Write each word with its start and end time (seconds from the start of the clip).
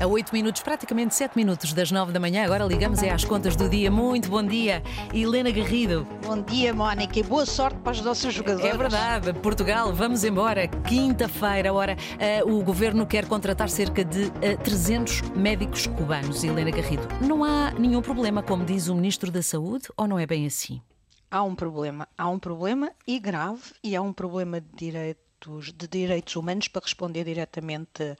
A 0.00 0.06
8 0.06 0.32
minutos, 0.32 0.62
praticamente 0.62 1.12
7 1.12 1.34
minutos 1.34 1.72
das 1.72 1.90
9 1.90 2.12
da 2.12 2.20
manhã, 2.20 2.44
agora 2.44 2.64
ligamos 2.64 3.02
é 3.02 3.10
às 3.10 3.24
contas 3.24 3.56
do 3.56 3.68
dia. 3.68 3.90
Muito 3.90 4.30
bom 4.30 4.44
dia, 4.44 4.80
Helena 5.12 5.50
Garrido. 5.50 6.06
Bom 6.24 6.40
dia, 6.40 6.72
Mónica, 6.72 7.18
e 7.18 7.22
boa 7.24 7.44
sorte 7.44 7.80
para 7.80 7.90
os 7.90 8.00
nossos 8.00 8.32
jogadores. 8.32 8.72
É 8.72 8.76
verdade, 8.76 9.32
Portugal, 9.40 9.92
vamos 9.92 10.22
embora. 10.22 10.68
Quinta-feira, 10.68 11.72
ora, 11.72 11.96
uh, 12.46 12.48
o 12.48 12.62
governo 12.62 13.08
quer 13.08 13.26
contratar 13.26 13.68
cerca 13.68 14.04
de 14.04 14.26
uh, 14.26 14.32
eh, 14.40 14.56
300 14.58 15.22
médicos 15.32 15.88
cubanos. 15.88 16.44
Helena 16.44 16.70
Garrido, 16.70 17.02
não 17.20 17.42
há 17.42 17.72
nenhum 17.72 18.00
problema, 18.00 18.40
como 18.40 18.64
diz 18.64 18.86
o 18.86 18.94
Ministro 18.94 19.32
da 19.32 19.42
Saúde, 19.42 19.88
ou 19.96 20.06
não 20.06 20.16
é 20.16 20.26
bem 20.26 20.46
assim? 20.46 20.80
Há 21.28 21.42
um 21.42 21.56
problema, 21.56 22.06
há 22.16 22.28
um 22.28 22.38
problema 22.38 22.92
e 23.04 23.18
grave, 23.18 23.72
e 23.82 23.96
há 23.96 24.00
um 24.00 24.12
problema 24.12 24.60
de 24.60 24.68
direitos, 24.76 25.72
de 25.72 25.88
direitos 25.88 26.36
humanos 26.36 26.68
para 26.68 26.82
responder 26.84 27.24
diretamente 27.24 28.16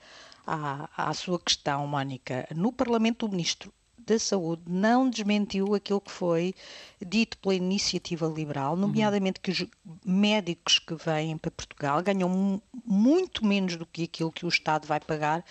à, 0.48 0.88
à 0.96 1.12
sua 1.12 1.38
questão, 1.38 1.86
Mónica. 1.86 2.48
No 2.54 2.72
Parlamento, 2.72 3.26
o 3.26 3.28
Ministro 3.28 3.72
da 3.98 4.18
Saúde 4.18 4.62
não 4.66 5.10
desmentiu 5.10 5.74
aquilo 5.74 6.00
que 6.00 6.10
foi 6.10 6.54
dito 7.04 7.36
pela 7.38 7.54
iniciativa 7.54 8.26
liberal, 8.26 8.72
uhum. 8.72 8.80
nomeadamente 8.80 9.38
que 9.38 9.50
os 9.50 9.66
médicos 10.04 10.78
que 10.78 10.94
vêm 10.94 11.36
para 11.36 11.50
Portugal 11.50 12.02
ganham 12.02 12.62
muito 12.86 13.44
menos 13.44 13.76
do 13.76 13.84
que 13.84 14.04
aquilo 14.04 14.32
que 14.32 14.46
o 14.46 14.48
Estado 14.48 14.86
vai 14.86 14.98
pagar 14.98 15.44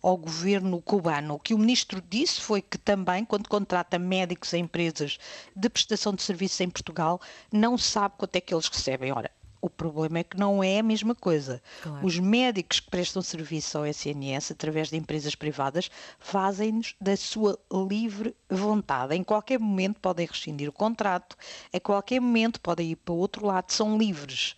ao 0.00 0.16
governo 0.16 0.80
cubano. 0.80 1.34
O 1.34 1.40
que 1.40 1.54
o 1.54 1.58
ministro 1.58 2.00
disse 2.08 2.40
foi 2.40 2.62
que 2.62 2.78
também, 2.78 3.24
quando 3.24 3.48
contrata 3.48 3.98
médicos 3.98 4.52
em 4.54 4.62
empresas 4.62 5.18
de 5.56 5.68
prestação 5.68 6.14
de 6.14 6.22
serviços 6.22 6.60
em 6.60 6.70
Portugal, 6.70 7.20
não 7.50 7.76
sabe 7.76 8.14
quanto 8.16 8.36
é 8.36 8.40
que 8.40 8.54
eles 8.54 8.68
recebem. 8.68 9.10
Ora, 9.10 9.30
o 9.64 9.70
problema 9.70 10.18
é 10.18 10.24
que 10.24 10.36
não 10.36 10.62
é 10.62 10.78
a 10.78 10.82
mesma 10.82 11.14
coisa. 11.14 11.62
Claro. 11.82 12.06
Os 12.06 12.18
médicos 12.18 12.80
que 12.80 12.90
prestam 12.90 13.22
serviço 13.22 13.78
ao 13.78 13.86
SNS 13.86 14.50
através 14.50 14.90
de 14.90 14.96
empresas 14.98 15.34
privadas 15.34 15.90
fazem-nos 16.18 16.94
da 17.00 17.16
sua 17.16 17.58
livre 17.88 18.36
vontade. 18.50 19.14
Em 19.14 19.24
qualquer 19.24 19.58
momento 19.58 20.00
podem 20.00 20.26
rescindir 20.26 20.68
o 20.68 20.72
contrato, 20.72 21.34
a 21.72 21.80
qualquer 21.80 22.20
momento 22.20 22.60
podem 22.60 22.90
ir 22.90 22.96
para 22.96 23.14
o 23.14 23.16
outro 23.16 23.46
lado, 23.46 23.72
são 23.72 23.96
livres 23.96 24.54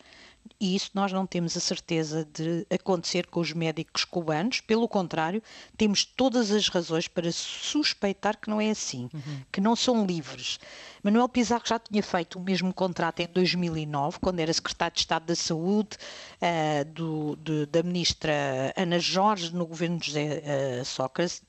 e 0.60 0.74
isso 0.74 0.90
nós 0.94 1.12
não 1.12 1.26
temos 1.26 1.56
a 1.56 1.60
certeza 1.60 2.26
de 2.32 2.66
acontecer 2.70 3.26
com 3.26 3.40
os 3.40 3.52
médicos 3.52 4.04
cubanos, 4.04 4.60
pelo 4.60 4.88
contrário, 4.88 5.42
temos 5.76 6.04
todas 6.04 6.50
as 6.50 6.68
razões 6.68 7.08
para 7.08 7.30
suspeitar 7.30 8.38
que 8.38 8.48
não 8.48 8.60
é 8.60 8.70
assim, 8.70 9.08
uhum. 9.12 9.40
que 9.52 9.60
não 9.60 9.76
são 9.76 10.06
livres. 10.06 10.58
Manuel 11.02 11.28
Pizarro 11.28 11.62
já 11.64 11.78
tinha 11.78 12.02
feito 12.02 12.38
o 12.38 12.42
mesmo 12.42 12.72
contrato 12.72 13.20
em 13.20 13.28
2009, 13.28 14.18
quando 14.20 14.40
era 14.40 14.52
secretário 14.52 14.94
de 14.94 15.00
Estado 15.00 15.26
da 15.26 15.36
Saúde 15.36 15.96
uh, 16.40 16.84
do, 16.92 17.36
de, 17.36 17.66
da 17.66 17.82
ministra 17.82 18.72
Ana 18.76 18.98
Jorge 18.98 19.54
no 19.54 19.66
governo 19.66 19.98
de 19.98 20.06
José 20.06 20.42
uh, 20.80 20.84
Sócrates 20.84 21.42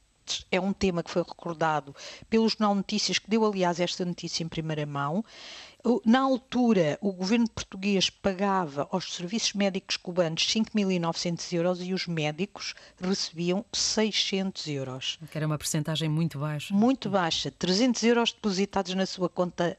é 0.51 0.59
um 0.59 0.73
tema 0.73 1.03
que 1.03 1.11
foi 1.11 1.23
recordado 1.23 1.95
pelo 2.29 2.47
Jornal 2.47 2.75
Notícias, 2.75 3.19
que 3.19 3.29
deu, 3.29 3.45
aliás, 3.45 3.79
esta 3.79 4.05
notícia 4.05 4.43
em 4.43 4.47
primeira 4.47 4.85
mão. 4.85 5.23
Na 6.03 6.19
altura, 6.19 6.97
o 7.01 7.13
governo 7.13 7.49
português 7.49 8.09
pagava 8.09 8.89
aos 8.91 9.13
serviços 9.13 9.53
médicos 9.53 9.95
cubanos 9.95 10.45
5.900 10.45 11.53
euros 11.53 11.81
e 11.81 11.93
os 11.93 12.07
médicos 12.07 12.73
recebiam 12.99 13.63
600 13.71 14.67
euros. 14.67 15.19
Que 15.31 15.37
era 15.37 15.47
uma 15.47 15.57
percentagem 15.57 16.09
muito 16.09 16.39
baixa. 16.39 16.73
Muito 16.73 17.09
baixa. 17.09 17.51
300 17.51 18.03
euros 18.03 18.33
depositados 18.33 18.93
na 18.95 19.05
sua 19.05 19.29
conta 19.29 19.77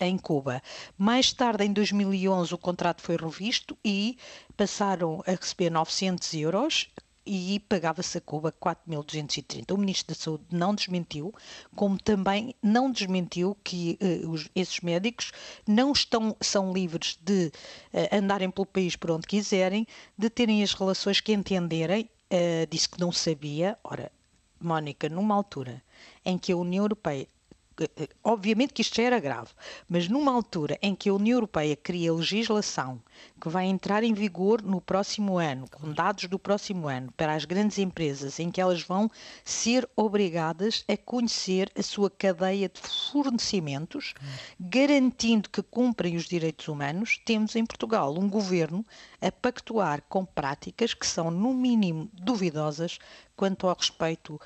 em 0.00 0.16
Cuba. 0.16 0.62
Mais 0.96 1.32
tarde, 1.32 1.64
em 1.64 1.72
2011, 1.72 2.54
o 2.54 2.58
contrato 2.58 3.02
foi 3.02 3.16
revisto 3.16 3.76
e 3.84 4.16
passaram 4.56 5.24
a 5.26 5.32
receber 5.32 5.70
900 5.70 6.34
euros 6.34 6.88
e 7.28 7.60
pagava-se 7.60 8.16
a 8.16 8.20
Cuba 8.22 8.50
4.230. 8.50 9.74
O 9.74 9.76
Ministro 9.76 10.14
da 10.14 10.20
Saúde 10.20 10.44
não 10.50 10.74
desmentiu, 10.74 11.34
como 11.76 11.98
também 11.98 12.54
não 12.62 12.90
desmentiu 12.90 13.54
que 13.62 13.98
uh, 14.00 14.30
os, 14.30 14.48
esses 14.54 14.80
médicos 14.80 15.30
não 15.66 15.92
estão, 15.92 16.34
são 16.40 16.72
livres 16.72 17.18
de 17.22 17.52
uh, 17.92 18.16
andarem 18.16 18.50
pelo 18.50 18.64
país 18.64 18.96
por 18.96 19.10
onde 19.10 19.26
quiserem, 19.26 19.86
de 20.16 20.30
terem 20.30 20.62
as 20.62 20.72
relações 20.72 21.20
que 21.20 21.34
entenderem. 21.34 22.08
Uh, 22.32 22.66
disse 22.70 22.88
que 22.88 22.98
não 22.98 23.12
sabia. 23.12 23.78
Ora, 23.84 24.10
Mónica, 24.58 25.08
numa 25.10 25.34
altura 25.34 25.82
em 26.24 26.38
que 26.38 26.52
a 26.52 26.56
União 26.56 26.84
Europeia 26.84 27.28
obviamente 28.22 28.72
que 28.72 28.82
isto 28.82 28.96
já 28.96 29.04
era 29.04 29.20
grave, 29.20 29.50
mas 29.88 30.08
numa 30.08 30.32
altura 30.32 30.78
em 30.82 30.94
que 30.94 31.08
a 31.08 31.14
União 31.14 31.36
Europeia 31.36 31.76
cria 31.76 32.12
legislação 32.12 33.00
que 33.40 33.48
vai 33.48 33.66
entrar 33.66 34.02
em 34.02 34.12
vigor 34.12 34.62
no 34.62 34.80
próximo 34.80 35.38
ano, 35.38 35.66
com 35.70 35.92
dados 35.92 36.24
do 36.24 36.38
próximo 36.38 36.88
ano, 36.88 37.12
para 37.16 37.34
as 37.34 37.44
grandes 37.44 37.78
empresas, 37.78 38.38
em 38.38 38.50
que 38.50 38.60
elas 38.60 38.82
vão 38.82 39.10
ser 39.44 39.88
obrigadas 39.96 40.84
a 40.88 40.96
conhecer 40.96 41.70
a 41.76 41.82
sua 41.82 42.10
cadeia 42.10 42.68
de 42.68 42.80
fornecimentos, 42.80 44.14
garantindo 44.58 45.48
que 45.50 45.62
cumprem 45.62 46.16
os 46.16 46.24
direitos 46.24 46.68
humanos, 46.68 47.20
temos 47.24 47.54
em 47.56 47.64
Portugal 47.64 48.14
um 48.18 48.28
governo 48.28 48.84
a 49.20 49.30
pactuar 49.30 50.02
com 50.08 50.24
práticas 50.24 50.94
que 50.94 51.06
são, 51.06 51.30
no 51.30 51.52
mínimo, 51.52 52.08
duvidosas 52.12 52.98
quanto 53.38 53.68
ao 53.68 53.76
respeito 53.76 54.40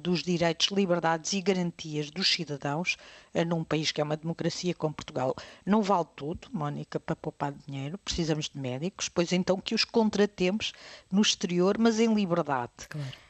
dos 0.00 0.22
direitos, 0.22 0.68
liberdades 0.68 1.34
e 1.34 1.40
garantias 1.40 2.10
dos 2.10 2.28
cidadãos 2.28 2.96
eh, 3.34 3.44
num 3.44 3.62
país 3.62 3.92
que 3.92 4.00
é 4.00 4.04
uma 4.04 4.16
democracia 4.16 4.74
como 4.74 4.94
Portugal. 4.94 5.34
Não 5.64 5.82
vale 5.82 6.06
tudo, 6.16 6.48
Mónica, 6.50 6.98
para 6.98 7.14
poupar 7.14 7.52
dinheiro, 7.52 7.98
precisamos 7.98 8.48
de 8.48 8.58
médicos, 8.58 9.08
pois 9.08 9.32
então 9.32 9.60
que 9.60 9.74
os 9.74 9.84
contratemos 9.84 10.72
no 11.12 11.20
exterior, 11.20 11.76
mas 11.78 12.00
em 12.00 12.12
liberdade. 12.12 12.88
Claro. 12.88 13.27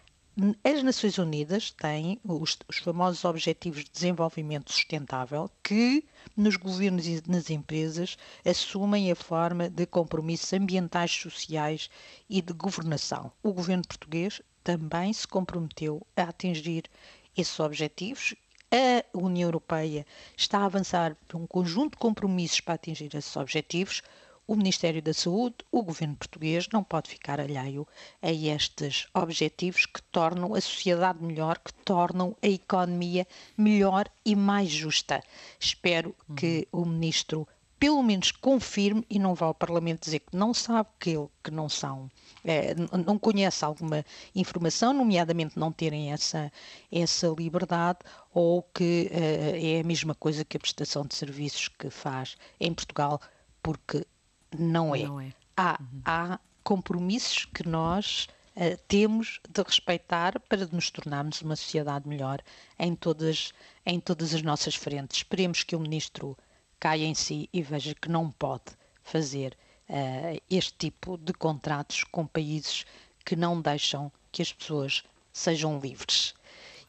As 0.63 0.85
Nações 0.85 1.19
Unidas 1.19 1.73
têm 1.73 2.21
os, 2.23 2.57
os, 2.69 2.79
famosos 2.79 3.25
Objetivos 3.25 3.83
de 3.83 3.91
Desenvolvimento 3.91 4.71
Sustentável 4.71 5.51
que, 5.65 6.05
nos 6.37 6.55
governos 6.55 7.09
e 7.09 7.21
nas 7.27 7.51
empresas, 7.51 8.17
assumem 8.45 9.11
a 9.11 9.17
forma 9.17 9.69
de 9.69 9.85
compromissos 9.85 10.53
ambientais, 10.53 11.11
sociais 11.11 11.91
e 12.31 12.41
de 12.41 12.53
governação. 12.53 13.33
O 13.43 13.53
governo 13.53 13.83
português 13.83 14.41
também 14.63 15.13
se 15.13 15.27
comprometeu 15.27 16.07
a 16.17 16.29
atingir 16.29 16.85
esses 17.37 17.59
objetivos. 17.59 18.33
A 18.71 19.19
União 19.19 19.49
Europeia 19.49 20.07
está 20.37 20.61
a 20.61 20.67
avançar 20.67 21.17
por 21.27 21.37
um 21.37 21.49
conjunto 21.49 21.95
de 21.95 21.99
compromissos 21.99 22.61
para 22.61 22.75
atingir 22.75 23.13
esses 23.13 23.37
objetivos. 23.37 24.03
O 24.49 24.57
Ministério 24.57 25.03
da 25.03 25.13
Saúde, 25.13 25.57
o 25.71 25.83
governo 25.83 26.17
português, 26.17 26.71
não 26.73 26.83
pode 26.83 27.11
ficar 27.11 27.39
alheio 27.39 27.87
a 28.23 28.33
estes 28.33 29.07
objetivos 29.13 29.85
que 29.85 30.01
tornam 30.05 30.55
a 30.55 30.61
sociedade 30.63 31.23
melhor, 31.23 31.59
que 31.59 31.75
tornam 31.85 32.35
a 32.43 32.47
economia 32.47 33.27
melhor 33.59 34.09
e 34.25 34.35
mais 34.35 34.71
justa. 34.71 35.23
Espero 35.61 36.17
uhum. 36.27 36.35
que 36.35 36.67
o 36.73 36.87
ministro 36.87 37.47
pelo 37.79 38.03
menos 38.03 38.33
confirme 38.33 39.05
e 39.11 39.19
não 39.19 39.35
vá 39.35 39.47
ao 39.47 39.55
Parlamento 39.55 40.05
dizer 40.05 40.21
que 40.21 40.35
não 40.35 40.55
sabe, 40.55 40.89
que, 40.99 41.11
ele, 41.11 41.29
que 41.45 41.51
não 41.51 41.69
são, 41.69 42.11
é, 42.43 42.75
não 43.07 43.19
conhece 43.19 43.63
alguma 43.67 44.03
informação, 44.35 44.95
nomeadamente 44.95 45.59
não 45.59 45.71
terem 45.71 46.11
essa, 46.11 46.51
essa 46.91 47.29
liberdade, 47.39 47.99
ou 48.33 48.63
que 48.63 49.11
é, 49.13 49.77
é 49.77 49.81
a 49.81 49.85
mesma 49.85 50.15
coisa 50.15 50.43
que 50.43 50.57
a 50.57 50.61
prestação 50.61 51.05
de 51.05 51.15
serviços 51.15 51.69
que 51.69 51.91
faz 51.91 52.35
em 52.59 52.73
Portugal, 52.73 53.21
porque 53.63 54.07
não 54.57 54.95
é. 54.95 55.03
Não 55.03 55.21
é. 55.21 55.33
Há, 55.57 55.79
uhum. 55.81 56.03
há 56.05 56.41
compromissos 56.63 57.47
que 57.47 57.67
nós 57.67 58.29
uh, 58.57 58.79
temos 58.87 59.41
de 59.49 59.63
respeitar 59.63 60.39
para 60.41 60.67
nos 60.67 60.91
tornarmos 60.91 61.43
uma 61.43 61.57
sociedade 61.57 62.09
melhor 62.09 62.41
em 62.79 62.95
todas, 62.95 63.53
em 63.85 63.99
todas 63.99 64.35
as 64.35 64.43
nossas 64.43 64.75
frentes. 64.75 65.19
Esperemos 65.19 65.63
que 65.63 65.75
o 65.75 65.81
Ministro 65.81 66.37
caia 66.79 67.05
em 67.05 67.15
si 67.15 67.49
e 67.53 67.63
veja 67.63 67.95
que 67.95 68.09
não 68.09 68.31
pode 68.31 68.77
fazer 69.03 69.57
uh, 69.89 70.41
este 70.51 70.75
tipo 70.79 71.17
de 71.17 71.33
contratos 71.33 72.05
com 72.05 72.27
países 72.27 72.85
que 73.25 73.35
não 73.35 73.61
deixam 73.61 74.13
que 74.31 74.43
as 74.43 74.53
pessoas 74.53 75.03
sejam 75.33 75.79
livres. 75.79 76.35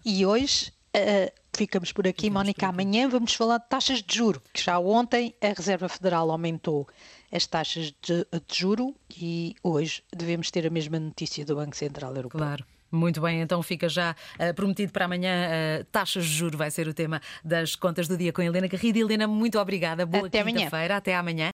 E 0.06 0.26
hoje 0.26 0.72
uh, 0.96 1.32
ficamos 1.60 1.92
por 1.92 2.08
aqui, 2.08 2.30
Mónica. 2.30 2.68
Amanhã 2.68 3.10
vamos 3.10 3.34
falar 3.34 3.58
de 3.58 3.68
taxas 3.68 4.02
de 4.02 4.16
juro, 4.16 4.42
que 4.54 4.64
já 4.64 4.80
ontem 4.80 5.36
a 5.42 5.50
Reserva 5.50 5.90
Federal 5.90 6.32
aumentou 6.32 6.88
as 7.30 7.46
taxas 7.46 7.94
de, 8.02 8.26
de 8.32 8.58
juro 8.58 8.96
e 9.10 9.56
hoje 9.62 10.02
devemos 10.16 10.50
ter 10.50 10.66
a 10.66 10.70
mesma 10.70 10.98
notícia 10.98 11.44
do 11.44 11.58
Banco 11.58 11.76
Central 11.76 12.16
Europeu. 12.16 12.40
Claro. 12.40 12.64
Muito 12.92 13.22
bem, 13.22 13.42
então 13.42 13.62
fica 13.62 13.88
já 13.88 14.16
uh, 14.40 14.54
prometido 14.56 14.92
para 14.92 15.06
amanhã. 15.06 15.48
Uh, 15.82 15.84
taxas 15.92 16.26
de 16.26 16.32
juros 16.32 16.58
vai 16.58 16.72
ser 16.72 16.88
o 16.88 16.94
tema 16.94 17.22
das 17.44 17.76
contas 17.76 18.08
do 18.08 18.18
dia 18.18 18.34
com 18.34 18.42
Helena 18.42 18.68
Garrido. 18.68 18.98
Helena, 18.98 19.28
muito 19.28 19.60
obrigada. 19.60 20.06
Boa 20.06 20.28
quinta-feira. 20.30 20.98
Até 20.98 21.16
amanhã. 21.16 21.48